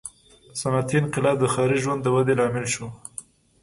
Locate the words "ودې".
2.15-2.33